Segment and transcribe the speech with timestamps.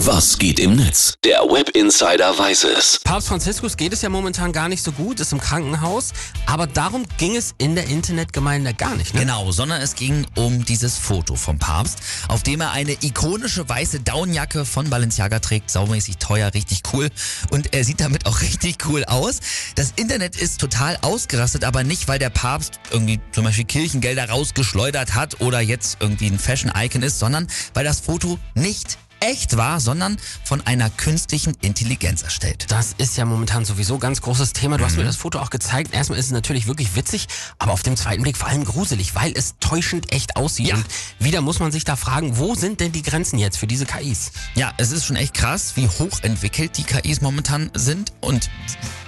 [0.00, 1.14] Was geht im Netz?
[1.24, 3.00] Der Web Insider weiß es.
[3.02, 6.12] Papst Franziskus geht es ja momentan gar nicht so gut, ist im Krankenhaus,
[6.44, 9.14] aber darum ging es in der Internetgemeinde gar nicht.
[9.14, 9.20] Ne?
[9.20, 11.98] Genau, sondern es ging um dieses Foto vom Papst,
[12.28, 17.08] auf dem er eine ikonische weiße Downjacke von Balenciaga trägt, saumäßig teuer, richtig cool
[17.50, 19.40] und er sieht damit auch richtig cool aus.
[19.76, 25.14] Das Internet ist total ausgerastet, aber nicht, weil der Papst irgendwie zum Beispiel Kirchengelder rausgeschleudert
[25.14, 30.16] hat oder jetzt irgendwie ein Fashion-Icon ist, sondern weil das Foto nicht echt war, sondern
[30.44, 32.66] von einer künstlichen Intelligenz erstellt.
[32.68, 34.78] Das ist ja momentan sowieso ganz großes Thema.
[34.78, 35.94] Du hast mir das Foto auch gezeigt.
[35.94, 37.26] Erstmal ist es natürlich wirklich witzig,
[37.58, 40.68] aber auf dem zweiten Blick vor allem gruselig, weil es täuschend echt aussieht.
[40.68, 40.74] Ja.
[40.76, 40.86] Und
[41.18, 44.32] wieder muss man sich da fragen, wo sind denn die Grenzen jetzt für diese KIs?
[44.54, 48.50] Ja, es ist schon echt krass, wie hochentwickelt die KIs momentan sind und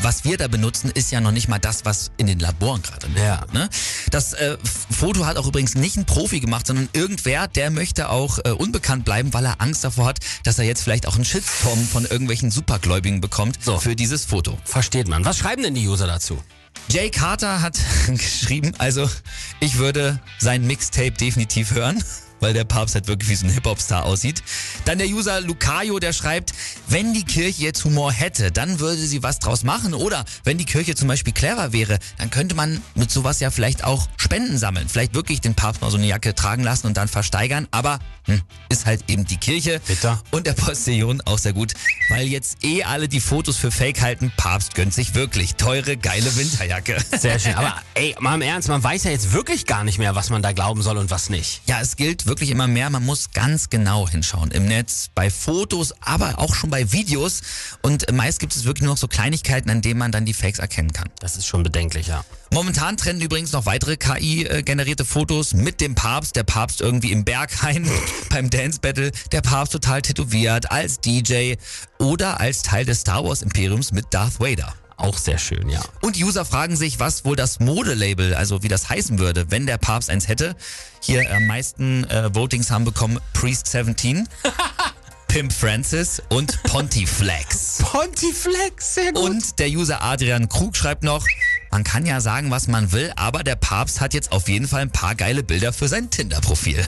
[0.00, 3.06] was wir da benutzen, ist ja noch nicht mal das, was in den Laboren gerade
[3.16, 3.44] Ja.
[3.52, 3.68] ne?
[4.10, 4.58] Das äh,
[4.90, 9.04] Foto hat auch übrigens nicht ein Profi gemacht, sondern irgendwer, der möchte auch äh, unbekannt
[9.04, 12.50] bleiben, weil er Angst davor hat, dass er jetzt vielleicht auch einen Shitstorm von irgendwelchen
[12.50, 13.78] Supergläubigen bekommt So.
[13.78, 14.58] für dieses Foto.
[14.64, 15.24] Versteht man.
[15.24, 16.42] Was schreiben denn die User dazu?
[16.88, 19.08] Jay Carter hat geschrieben, also
[19.60, 22.02] ich würde sein Mixtape definitiv hören,
[22.40, 24.42] weil der Papst halt wirklich wie so ein Hip-Hop-Star aussieht.
[24.84, 26.52] Dann der User Lucayo, der schreibt,
[26.88, 29.94] wenn die Kirche jetzt Humor hätte, dann würde sie was draus machen.
[29.94, 33.84] Oder wenn die Kirche zum Beispiel clever wäre, dann könnte man mit sowas ja vielleicht
[33.84, 34.88] auch Spenden sammeln.
[34.88, 37.68] Vielleicht wirklich den Papst mal so eine Jacke tragen lassen und dann versteigern.
[37.70, 39.80] Aber hm, ist halt eben die Kirche.
[39.86, 40.20] Bitter.
[40.30, 41.74] Und der Postillon auch sehr gut,
[42.08, 44.32] weil jetzt eh alle die Fotos für Fake halten.
[44.36, 46.96] Papst gönnt sich wirklich teure, geile Winterjacke.
[47.18, 47.54] Sehr schön.
[47.54, 50.42] Aber ey, mal im Ernst, man weiß ja jetzt wirklich gar nicht mehr, was man
[50.42, 51.62] da glauben soll und was nicht.
[51.66, 52.90] Ja, es gilt wirklich immer mehr.
[52.90, 57.42] Man muss ganz genau hinschauen im Netz, bei Fotos, aber auch schon bei Videos.
[57.82, 60.58] Und meist gibt es wirklich nur noch so Kleinigkeiten, an denen man dann die Fakes
[60.58, 61.08] erkennen kann.
[61.20, 62.24] Das ist schon bedenklich, ja.
[62.50, 66.36] Momentan trennen übrigens noch weitere KI-generierte Fotos mit dem Papst.
[66.36, 67.88] Der Papst irgendwie im Berghain
[68.30, 69.10] beim Dance Battle.
[69.32, 71.54] Der Papst total tätowiert als DJ
[71.98, 74.74] oder als Teil des Star Wars Imperiums mit Darth Vader.
[74.96, 75.82] Auch sehr schön, ja.
[76.00, 79.76] Und User fragen sich, was wohl das Modelabel, also wie das heißen würde, wenn der
[79.76, 80.56] Papst eins hätte.
[81.00, 84.26] Hier am meisten äh, Votings haben bekommen Priest 17,
[85.28, 87.78] Pimp Francis und Pontiflex.
[87.82, 89.22] Pontiflex, sehr gut.
[89.22, 91.26] Und der User Adrian Krug schreibt noch,
[91.70, 94.80] man kann ja sagen, was man will, aber der Papst hat jetzt auf jeden Fall
[94.80, 96.82] ein paar geile Bilder für sein Tinder-Profil.